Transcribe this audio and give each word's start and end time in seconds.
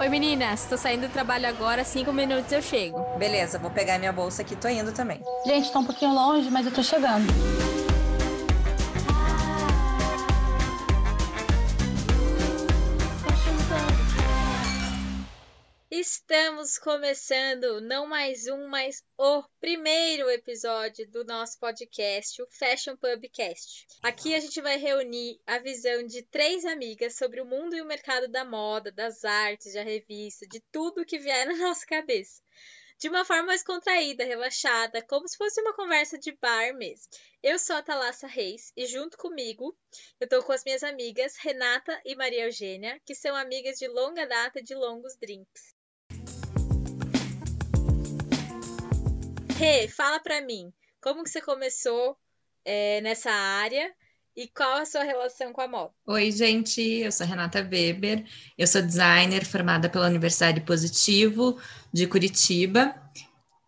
Oi 0.00 0.08
meninas, 0.08 0.64
tô 0.64 0.78
saindo 0.78 1.08
do 1.08 1.12
trabalho 1.12 1.46
agora, 1.46 1.84
cinco 1.84 2.10
minutos 2.10 2.50
eu 2.50 2.62
chego. 2.62 3.04
Beleza, 3.18 3.58
vou 3.58 3.70
pegar 3.70 3.98
minha 3.98 4.10
bolsa 4.10 4.40
aqui, 4.40 4.56
tô 4.56 4.66
indo 4.66 4.92
também. 4.92 5.20
Gente, 5.44 5.70
tá 5.70 5.78
um 5.78 5.84
pouquinho 5.84 6.14
longe, 6.14 6.50
mas 6.50 6.64
eu 6.64 6.72
tô 6.72 6.82
chegando. 6.82 7.26
Estamos 16.00 16.78
começando 16.78 17.78
não 17.82 18.06
mais 18.06 18.46
um, 18.46 18.68
mas 18.68 19.04
o 19.18 19.44
primeiro 19.60 20.30
episódio 20.30 21.06
do 21.10 21.26
nosso 21.26 21.60
podcast, 21.60 22.40
o 22.40 22.46
Fashion 22.46 22.96
Pubcast. 22.96 23.86
Aqui 24.02 24.34
a 24.34 24.40
gente 24.40 24.62
vai 24.62 24.78
reunir 24.78 25.38
a 25.46 25.58
visão 25.58 26.02
de 26.06 26.22
três 26.22 26.64
amigas 26.64 27.18
sobre 27.18 27.42
o 27.42 27.44
mundo 27.44 27.76
e 27.76 27.82
o 27.82 27.84
mercado 27.84 28.28
da 28.28 28.46
moda, 28.46 28.90
das 28.90 29.26
artes, 29.26 29.74
da 29.74 29.82
revista, 29.82 30.46
de 30.46 30.58
tudo 30.72 31.04
que 31.04 31.18
vier 31.18 31.44
na 31.46 31.56
nossa 31.68 31.84
cabeça. 31.84 32.40
De 32.98 33.10
uma 33.10 33.22
forma 33.22 33.48
mais 33.48 33.62
contraída, 33.62 34.24
relaxada, 34.24 35.04
como 35.06 35.28
se 35.28 35.36
fosse 35.36 35.60
uma 35.60 35.74
conversa 35.74 36.18
de 36.18 36.32
bar 36.32 36.72
mesmo. 36.76 37.10
Eu 37.42 37.58
sou 37.58 37.76
a 37.76 37.82
Thalassa 37.82 38.26
Reis 38.26 38.72
e 38.74 38.86
junto 38.86 39.18
comigo 39.18 39.76
eu 40.18 40.26
tô 40.26 40.42
com 40.42 40.52
as 40.52 40.64
minhas 40.64 40.82
amigas 40.82 41.36
Renata 41.36 42.00
e 42.06 42.16
Maria 42.16 42.46
Eugênia, 42.46 42.98
que 43.04 43.14
são 43.14 43.36
amigas 43.36 43.76
de 43.78 43.86
longa 43.86 44.26
data 44.26 44.62
de 44.62 44.74
longos 44.74 45.14
drinks. 45.18 45.78
Rê, 49.60 49.86
fala 49.88 50.18
pra 50.18 50.40
mim, 50.40 50.72
como 51.02 51.22
que 51.22 51.28
você 51.28 51.38
começou 51.38 52.16
é, 52.64 52.98
nessa 53.02 53.30
área 53.30 53.92
e 54.34 54.48
qual 54.48 54.78
a 54.78 54.86
sua 54.86 55.02
relação 55.02 55.52
com 55.52 55.60
a 55.60 55.68
moda? 55.68 55.92
Oi, 56.06 56.32
gente, 56.32 56.80
eu 56.80 57.12
sou 57.12 57.26
Renata 57.26 57.58
Weber, 57.58 58.24
eu 58.56 58.66
sou 58.66 58.80
designer 58.80 59.44
formada 59.44 59.90
pela 59.90 60.06
Universidade 60.06 60.62
Positivo 60.62 61.60
de 61.92 62.06
Curitiba. 62.06 62.94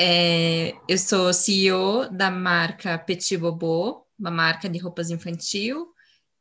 É, 0.00 0.74
eu 0.88 0.96
sou 0.96 1.34
CEO 1.34 2.08
da 2.08 2.30
marca 2.30 2.96
Petit 2.96 3.36
Bobo, 3.36 4.06
uma 4.16 4.30
marca 4.30 4.68
de 4.68 4.78
roupas 4.78 5.10
infantil, 5.10 5.92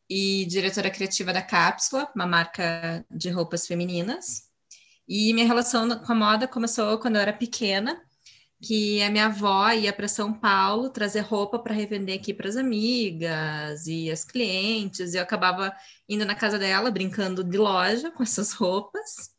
e 0.08 0.46
diretora 0.46 0.92
criativa 0.92 1.34
da 1.34 1.42
Cápsula, 1.42 2.08
uma 2.16 2.28
marca 2.28 3.04
de 3.10 3.32
roupas 3.32 3.66
femininas. 3.66 4.44
E 5.08 5.34
minha 5.34 5.48
relação 5.48 5.90
com 6.06 6.12
a 6.12 6.16
moda 6.16 6.48
começou 6.48 7.00
quando 7.00 7.16
eu 7.16 7.22
era 7.24 7.34
pequena 7.34 8.00
que 8.62 9.02
a 9.02 9.10
minha 9.10 9.28
avó 9.28 9.72
ia 9.72 9.94
para 9.94 10.08
São 10.08 10.34
Paulo 10.34 10.90
trazer 10.90 11.22
roupa 11.22 11.58
para 11.58 11.74
revender 11.74 12.20
aqui 12.20 12.34
para 12.34 12.50
as 12.50 12.58
amigas 12.58 13.88
e 13.88 14.12
as 14.12 14.26
clientes, 14.26 15.14
e 15.14 15.18
eu 15.18 15.24
acabava 15.24 15.74
indo 16.08 16.26
na 16.26 16.36
casa 16.36 16.60
dela, 16.60 16.92
brincando 16.92 17.44
de 17.44 17.58
loja 17.58 18.12
com 18.12 18.22
essas 18.22 18.52
roupas. 18.52 19.32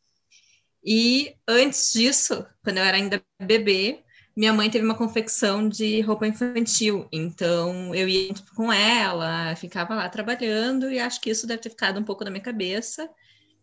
E 0.83 1.35
antes 1.47 1.93
disso, 1.93 2.47
quando 2.65 2.79
eu 2.79 2.85
era 2.85 2.97
ainda 2.97 3.23
bebê, 3.43 4.03
minha 4.35 4.55
mãe 4.55 4.71
teve 4.71 4.85
uma 4.87 4.97
confecção 4.97 5.69
de 5.69 6.01
roupa 6.01 6.27
infantil, 6.27 7.07
então 7.13 7.95
eu 7.95 8.09
ia 8.09 8.33
com 8.57 8.73
ela, 8.73 9.55
ficava 9.57 9.95
lá 9.95 10.09
trabalhando, 10.09 10.91
e 10.91 10.99
acho 10.99 11.21
que 11.21 11.29
isso 11.29 11.47
deve 11.47 11.61
ter 11.61 11.71
ficado 11.71 12.01
um 12.01 12.05
pouco 12.05 12.25
na 12.25 12.31
minha 12.31 12.43
cabeça, 12.43 13.11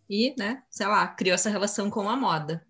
e, 0.07 0.35
né, 0.37 0.61
sei 0.69 0.85
lá, 0.85 1.07
criou 1.07 1.33
essa 1.33 1.49
relação 1.49 1.89
com 1.89 2.07
a 2.07 2.15
moda. 2.15 2.63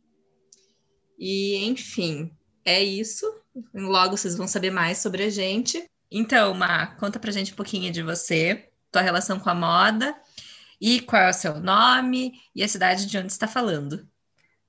E, 1.20 1.66
enfim, 1.66 2.32
é 2.68 2.84
isso. 2.84 3.26
Logo 3.73 4.18
vocês 4.18 4.36
vão 4.36 4.46
saber 4.46 4.72
mais 4.72 4.98
sobre 4.98 5.23
a 5.23 5.30
gente. 5.30 5.90
Então, 6.12 6.54
Ma, 6.54 6.88
conta 6.88 7.18
pra 7.18 7.32
gente 7.32 7.54
um 7.54 7.56
pouquinho 7.56 7.90
de 7.92 8.04
você, 8.04 8.70
tua 8.92 9.02
relação 9.02 9.40
com 9.40 9.50
a 9.50 9.56
moda 9.56 10.14
e 10.80 11.00
qual 11.00 11.22
é 11.22 11.30
o 11.30 11.34
seu 11.34 11.62
nome 11.62 12.34
e 12.54 12.62
a 12.62 12.68
cidade 12.68 13.06
de 13.06 13.18
onde 13.18 13.32
está 13.32 13.48
falando. 13.48 14.06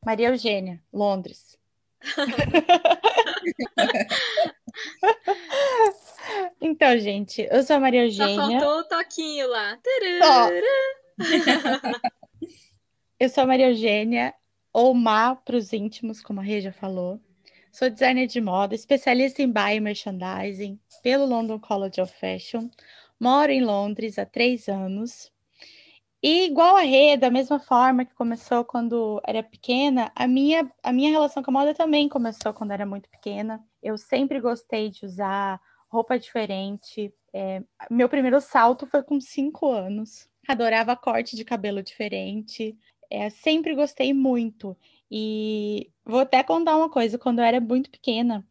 Maria 0.07 0.29
Eugênia, 0.29 0.81
Londres. 0.93 1.59
então, 6.61 6.97
gente, 6.99 7.49
eu 7.51 7.65
sou 7.65 7.75
a 7.77 7.81
Maria 7.81 8.05
Eugênia. 8.05 8.37
Só 8.37 8.49
faltou 8.49 8.79
o 8.79 8.85
toquinho 8.85 9.49
lá. 9.49 9.77
eu 13.19 13.29
sou 13.29 13.43
a 13.43 13.47
Maria 13.47 13.71
Eugênia, 13.71 14.33
ou 14.73 14.95
Má 14.95 15.35
para 15.35 15.57
os 15.57 15.73
íntimos, 15.73 16.23
como 16.23 16.39
a 16.39 16.45
Rê 16.45 16.61
já 16.61 16.73
falou. 16.73 17.21
Sou 17.79 17.89
designer 17.89 18.27
de 18.27 18.41
moda, 18.41 18.75
especialista 18.75 19.41
em 19.41 19.49
buy 19.49 19.79
merchandising 19.79 20.81
pelo 21.01 21.25
London 21.25 21.61
College 21.61 22.01
of 22.01 22.13
Fashion. 22.13 22.69
Moro 23.21 23.53
em 23.53 23.65
Londres 23.65 24.19
há 24.19 24.27
três 24.27 24.69
anos. 24.69 25.33
E 26.21 26.47
igual 26.47 26.75
a 26.75 26.81
Rê, 26.81 27.17
da 27.17 27.31
mesma 27.31 27.61
forma 27.61 28.05
que 28.05 28.13
começou 28.17 28.65
quando 28.65 29.23
era 29.25 29.45
pequena, 29.45 30.11
a 30.17 30.27
minha, 30.27 30.69
a 30.83 30.93
minha 30.93 31.13
relação 31.13 31.41
com 31.41 31.53
a 31.53 31.55
moda 31.55 31.73
também 31.73 32.09
começou 32.09 32.53
quando 32.53 32.73
era 32.73 32.85
muito 32.85 33.09
pequena. 33.09 33.65
Eu 33.81 33.97
sempre 33.97 34.41
gostei 34.41 34.91
de 34.91 35.07
usar 35.07 35.61
roupa 35.89 36.19
diferente. 36.19 37.15
É, 37.33 37.63
meu 37.89 38.09
primeiro 38.09 38.41
salto 38.41 38.89
foi 38.89 39.05
com 39.05 39.21
cinco 39.21 39.71
anos. 39.71 40.29
Adorava 40.49 40.97
corte 40.97 41.37
de 41.37 41.45
cabelo 41.45 41.81
diferente. 41.81 42.77
É, 43.09 43.31
sempre 43.31 43.73
gostei 43.77 44.13
muito. 44.13 44.77
E 45.11 45.91
vou 46.05 46.21
até 46.21 46.43
contar 46.43 46.77
uma 46.77 46.91
coisa: 46.91 47.19
quando 47.19 47.39
eu 47.39 47.45
era 47.45 47.61
muito 47.61 47.91
pequena, 47.91 48.45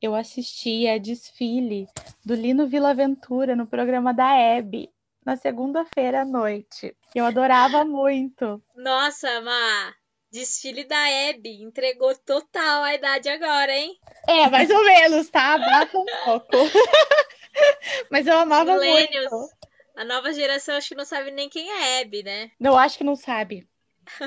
eu 0.00 0.14
assistia 0.14 0.98
desfile 0.98 1.86
do 2.24 2.34
Lino 2.34 2.66
Villaventura 2.66 3.54
no 3.54 3.66
programa 3.66 4.12
da 4.12 4.36
Hebe, 4.36 4.90
na 5.24 5.36
segunda-feira 5.36 6.22
à 6.22 6.24
noite. 6.24 6.94
Eu 7.14 7.24
adorava 7.24 7.84
muito. 7.84 8.62
Nossa, 8.76 9.40
Má! 9.40 9.94
Desfile 10.30 10.84
da 10.84 11.10
Hebe 11.10 11.62
entregou 11.62 12.16
total 12.16 12.82
a 12.82 12.94
idade 12.94 13.28
agora, 13.28 13.70
hein? 13.70 13.94
É, 14.26 14.48
mais 14.48 14.70
ou 14.70 14.82
menos, 14.82 15.28
tá? 15.28 15.54
Abafa 15.54 15.98
um 15.98 16.06
pouco. 16.24 16.48
Mas 18.10 18.26
eu 18.26 18.38
amava 18.38 18.72
Millennials. 18.72 19.30
muito. 19.30 19.50
A 19.94 20.04
nova 20.04 20.32
geração 20.32 20.74
acho 20.74 20.88
que 20.88 20.94
não 20.94 21.04
sabe 21.04 21.30
nem 21.30 21.50
quem 21.50 21.70
é 21.70 22.00
Hebe, 22.00 22.22
né? 22.22 22.50
Não, 22.58 22.78
acho 22.78 22.96
que 22.96 23.04
não 23.04 23.14
sabe. 23.14 23.68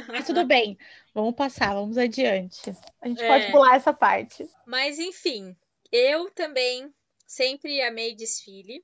Mas 0.07 0.25
tudo 0.25 0.45
bem, 0.45 0.77
vamos 1.13 1.35
passar, 1.35 1.73
vamos 1.73 1.97
adiante. 1.97 2.75
A 3.01 3.07
gente 3.07 3.23
é. 3.23 3.27
pode 3.27 3.51
pular 3.51 3.75
essa 3.75 3.93
parte. 3.93 4.49
Mas 4.65 4.99
enfim, 4.99 5.55
eu 5.91 6.29
também 6.31 6.93
sempre 7.25 7.81
amei 7.81 8.15
desfile, 8.15 8.83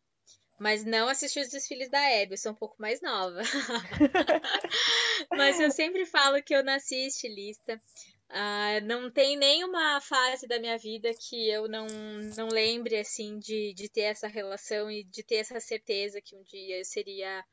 mas 0.59 0.85
não 0.85 1.09
assisti 1.09 1.39
os 1.39 1.49
desfiles 1.49 1.89
da 1.89 1.99
Hebe, 1.99 2.33
eu 2.33 2.37
sou 2.37 2.51
um 2.51 2.55
pouco 2.55 2.75
mais 2.79 3.01
nova. 3.01 3.41
mas 5.31 5.59
eu 5.59 5.71
sempre 5.71 6.05
falo 6.05 6.41
que 6.43 6.53
eu 6.53 6.63
nasci 6.63 7.07
estilista. 7.07 7.81
Uh, 8.29 8.85
não 8.85 9.11
tem 9.11 9.35
nenhuma 9.35 9.99
fase 9.99 10.47
da 10.47 10.57
minha 10.57 10.77
vida 10.77 11.11
que 11.13 11.49
eu 11.49 11.67
não, 11.67 11.85
não 12.37 12.47
lembre 12.47 12.97
assim 12.97 13.37
de, 13.39 13.73
de 13.73 13.89
ter 13.89 14.03
essa 14.03 14.27
relação 14.27 14.89
e 14.89 15.03
de 15.03 15.21
ter 15.21 15.35
essa 15.35 15.59
certeza 15.59 16.21
que 16.21 16.35
um 16.35 16.43
dia 16.43 16.77
eu 16.77 16.85
seria 16.85 17.43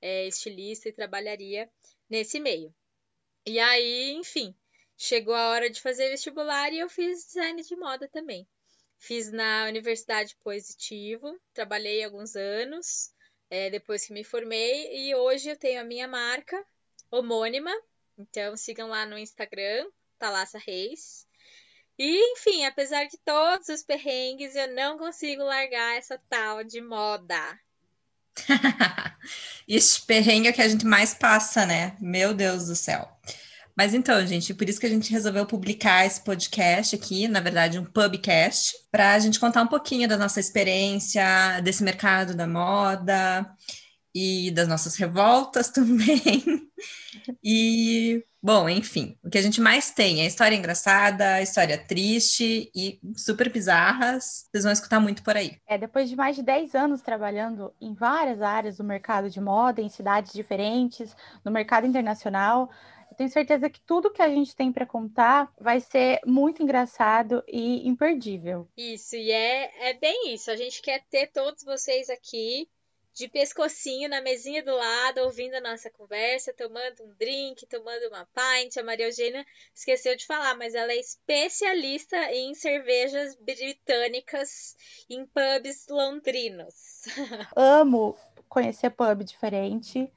é, 0.00 0.26
estilista 0.26 0.88
e 0.88 0.92
trabalharia 0.92 1.70
nesse 2.10 2.40
meio. 2.40 2.74
E 3.46 3.58
aí, 3.58 4.12
enfim, 4.12 4.54
chegou 4.96 5.34
a 5.34 5.50
hora 5.50 5.68
de 5.68 5.80
fazer 5.80 6.08
vestibular 6.08 6.72
e 6.72 6.78
eu 6.78 6.88
fiz 6.88 7.26
design 7.26 7.62
de 7.62 7.76
moda 7.76 8.08
também. 8.08 8.48
Fiz 8.98 9.30
na 9.30 9.66
Universidade 9.66 10.36
Positivo, 10.42 11.38
trabalhei 11.52 12.02
alguns 12.02 12.36
anos 12.36 13.12
é, 13.50 13.68
depois 13.68 14.06
que 14.06 14.14
me 14.14 14.24
formei 14.24 14.96
e 14.96 15.14
hoje 15.14 15.50
eu 15.50 15.56
tenho 15.58 15.80
a 15.80 15.84
minha 15.84 16.08
marca 16.08 16.64
homônima. 17.10 17.70
Então 18.16 18.56
sigam 18.56 18.88
lá 18.88 19.04
no 19.04 19.18
Instagram, 19.18 19.90
Talassa 20.18 20.58
Reis. 20.58 21.26
E, 21.98 22.32
enfim, 22.32 22.64
apesar 22.64 23.04
de 23.04 23.18
todos 23.18 23.68
os 23.68 23.82
perrengues, 23.82 24.56
eu 24.56 24.68
não 24.74 24.98
consigo 24.98 25.42
largar 25.44 25.96
essa 25.96 26.18
tal 26.28 26.64
de 26.64 26.80
moda. 26.80 27.60
Esse 29.68 30.00
perrengue 30.02 30.48
é 30.48 30.52
que 30.52 30.62
a 30.62 30.68
gente 30.68 30.86
mais 30.86 31.14
passa, 31.14 31.64
né? 31.66 31.94
Meu 32.00 32.34
Deus 32.34 32.66
do 32.66 32.76
céu. 32.76 33.08
Mas 33.76 33.92
então, 33.92 34.24
gente, 34.24 34.54
por 34.54 34.68
isso 34.68 34.78
que 34.78 34.86
a 34.86 34.90
gente 34.90 35.10
resolveu 35.10 35.44
publicar 35.46 36.06
esse 36.06 36.20
podcast 36.22 36.94
aqui, 36.94 37.26
na 37.26 37.40
verdade, 37.40 37.78
um 37.78 37.84
pubcast, 37.84 38.72
para 38.90 39.14
a 39.14 39.18
gente 39.18 39.40
contar 39.40 39.62
um 39.62 39.66
pouquinho 39.66 40.08
da 40.08 40.16
nossa 40.16 40.38
experiência, 40.38 41.60
desse 41.60 41.82
mercado 41.82 42.36
da 42.36 42.46
moda 42.46 43.44
e 44.14 44.50
das 44.52 44.68
nossas 44.68 44.94
revoltas 44.94 45.68
também. 45.72 46.70
e, 47.42 48.24
bom, 48.40 48.68
enfim, 48.68 49.18
o 49.24 49.28
que 49.28 49.38
a 49.38 49.42
gente 49.42 49.60
mais 49.60 49.90
tem 49.90 50.22
é 50.22 50.26
história 50.26 50.54
engraçada, 50.54 51.42
história 51.42 51.76
triste 51.76 52.70
e 52.74 53.00
super 53.16 53.50
bizarras. 53.50 54.46
Vocês 54.50 54.64
vão 54.64 54.72
escutar 54.72 55.00
muito 55.00 55.22
por 55.22 55.36
aí. 55.36 55.58
É, 55.66 55.76
depois 55.76 56.08
de 56.08 56.14
mais 56.14 56.36
de 56.36 56.42
10 56.42 56.74
anos 56.74 57.02
trabalhando 57.02 57.74
em 57.80 57.92
várias 57.92 58.40
áreas 58.40 58.76
do 58.76 58.84
mercado 58.84 59.28
de 59.28 59.40
moda, 59.40 59.80
em 59.80 59.88
cidades 59.88 60.32
diferentes, 60.32 61.16
no 61.44 61.50
mercado 61.50 61.86
internacional, 61.86 62.70
eu 63.10 63.16
tenho 63.16 63.30
certeza 63.30 63.70
que 63.70 63.80
tudo 63.80 64.12
que 64.12 64.20
a 64.20 64.28
gente 64.28 64.56
tem 64.56 64.72
para 64.72 64.84
contar 64.84 65.52
vai 65.60 65.80
ser 65.80 66.20
muito 66.26 66.62
engraçado 66.62 67.44
e 67.46 67.86
imperdível. 67.88 68.68
Isso, 68.76 69.14
e 69.14 69.30
é, 69.30 69.90
é 69.90 69.94
bem 69.94 70.34
isso. 70.34 70.50
A 70.50 70.56
gente 70.56 70.82
quer 70.82 71.04
ter 71.08 71.28
todos 71.28 71.62
vocês 71.62 72.10
aqui 72.10 72.68
de 73.14 73.28
pescocinho 73.28 74.08
na 74.08 74.20
mesinha 74.20 74.62
do 74.62 74.74
lado, 74.74 75.18
ouvindo 75.18 75.54
a 75.54 75.60
nossa 75.60 75.88
conversa, 75.88 76.52
tomando 76.52 77.04
um 77.04 77.14
drink, 77.14 77.64
tomando 77.66 78.08
uma 78.08 78.26
pint. 78.26 78.76
A 78.76 78.82
Maria 78.82 79.06
Eugênia 79.06 79.46
esqueceu 79.72 80.16
de 80.16 80.26
falar, 80.26 80.56
mas 80.56 80.74
ela 80.74 80.92
é 80.92 80.98
especialista 80.98 82.16
em 82.32 82.54
cervejas 82.54 83.36
britânicas 83.36 84.76
em 85.08 85.24
pubs 85.26 85.86
londrinos. 85.88 87.02
Amo 87.54 88.16
conhecer 88.48 88.90
pub 88.90 89.22
diferente. 89.22 90.10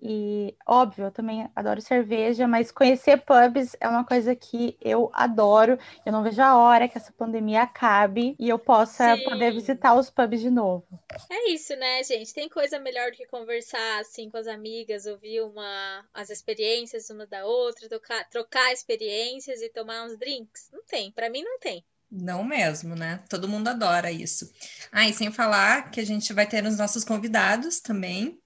E, 0.00 0.54
óbvio, 0.66 1.06
eu 1.06 1.10
também 1.10 1.48
adoro 1.54 1.80
cerveja, 1.80 2.46
mas 2.46 2.70
conhecer 2.70 3.18
pubs 3.18 3.76
é 3.80 3.88
uma 3.88 4.04
coisa 4.04 4.34
que 4.34 4.76
eu 4.80 5.10
adoro. 5.12 5.78
Eu 6.06 6.12
não 6.12 6.22
vejo 6.22 6.40
a 6.40 6.56
hora 6.56 6.88
que 6.88 6.96
essa 6.96 7.12
pandemia 7.12 7.62
acabe 7.62 8.36
e 8.38 8.48
eu 8.48 8.58
possa 8.58 9.16
Sim. 9.16 9.24
poder 9.24 9.52
visitar 9.52 9.94
os 9.94 10.08
pubs 10.08 10.40
de 10.40 10.50
novo. 10.50 10.86
É 11.30 11.50
isso, 11.50 11.74
né, 11.74 12.02
gente? 12.04 12.32
Tem 12.32 12.48
coisa 12.48 12.78
melhor 12.78 13.10
do 13.10 13.16
que 13.16 13.26
conversar 13.26 14.00
assim 14.00 14.30
com 14.30 14.36
as 14.36 14.46
amigas, 14.46 15.06
ouvir 15.06 15.42
uma, 15.42 16.04
as 16.14 16.30
experiências 16.30 17.10
uma 17.10 17.26
da 17.26 17.44
outra, 17.44 17.88
trocar, 17.88 18.28
trocar 18.28 18.72
experiências 18.72 19.60
e 19.60 19.68
tomar 19.68 20.04
uns 20.04 20.16
drinks? 20.16 20.68
Não 20.72 20.82
tem, 20.84 21.10
para 21.10 21.28
mim 21.28 21.42
não 21.42 21.58
tem. 21.58 21.84
Não 22.10 22.42
mesmo, 22.42 22.94
né? 22.94 23.22
Todo 23.28 23.48
mundo 23.48 23.68
adora 23.68 24.10
isso. 24.10 24.50
Ah, 24.90 25.06
e 25.06 25.12
sem 25.12 25.30
falar 25.30 25.90
que 25.90 26.00
a 26.00 26.06
gente 26.06 26.32
vai 26.32 26.46
ter 26.46 26.64
os 26.64 26.78
nossos 26.78 27.04
convidados 27.04 27.80
também 27.80 28.40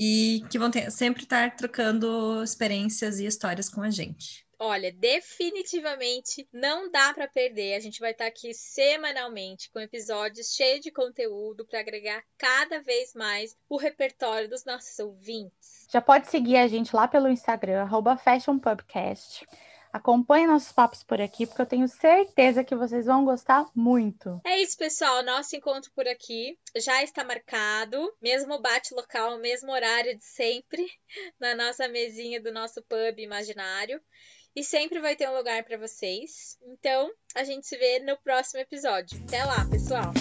e 0.00 0.44
que 0.48 0.60
vão 0.60 0.70
ter, 0.70 0.92
sempre 0.92 1.24
estar 1.24 1.56
trocando 1.56 2.40
experiências 2.44 3.18
e 3.18 3.26
histórias 3.26 3.68
com 3.68 3.82
a 3.82 3.90
gente. 3.90 4.46
Olha, 4.60 4.92
definitivamente 4.92 6.48
não 6.52 6.88
dá 6.90 7.12
para 7.12 7.26
perder. 7.26 7.74
A 7.74 7.80
gente 7.80 7.98
vai 7.98 8.12
estar 8.12 8.26
aqui 8.26 8.54
semanalmente 8.54 9.68
com 9.72 9.80
episódios 9.80 10.54
cheios 10.54 10.80
de 10.80 10.92
conteúdo 10.92 11.66
para 11.66 11.80
agregar 11.80 12.22
cada 12.36 12.80
vez 12.80 13.12
mais 13.14 13.56
o 13.68 13.76
repertório 13.76 14.48
dos 14.48 14.64
nossos 14.64 14.96
ouvintes. 15.00 15.86
Já 15.92 16.00
pode 16.00 16.28
seguir 16.28 16.58
a 16.58 16.68
gente 16.68 16.94
lá 16.94 17.08
pelo 17.08 17.28
Instagram, 17.28 17.82
arroba 17.82 18.16
FashionPubcast. 18.16 19.46
Acompanhe 19.92 20.46
nossos 20.46 20.72
papos 20.72 21.02
por 21.02 21.20
aqui, 21.20 21.46
porque 21.46 21.62
eu 21.62 21.66
tenho 21.66 21.88
certeza 21.88 22.64
que 22.64 22.74
vocês 22.74 23.06
vão 23.06 23.24
gostar 23.24 23.66
muito. 23.74 24.40
É 24.44 24.58
isso, 24.60 24.76
pessoal. 24.76 25.22
Nosso 25.22 25.56
encontro 25.56 25.90
por 25.94 26.06
aqui 26.06 26.58
já 26.76 27.02
está 27.02 27.24
marcado. 27.24 28.12
Mesmo 28.20 28.60
bate 28.60 28.94
local, 28.94 29.38
mesmo 29.38 29.72
horário 29.72 30.16
de 30.16 30.24
sempre, 30.24 30.86
na 31.40 31.54
nossa 31.54 31.88
mesinha 31.88 32.40
do 32.40 32.52
nosso 32.52 32.82
pub 32.82 33.18
imaginário. 33.18 34.00
E 34.54 34.64
sempre 34.64 35.00
vai 35.00 35.14
ter 35.14 35.28
um 35.28 35.36
lugar 35.36 35.62
para 35.64 35.78
vocês. 35.78 36.58
Então, 36.62 37.10
a 37.34 37.44
gente 37.44 37.66
se 37.66 37.76
vê 37.76 38.00
no 38.00 38.16
próximo 38.18 38.60
episódio. 38.60 39.22
Até 39.26 39.44
lá, 39.44 39.64
pessoal! 39.70 40.12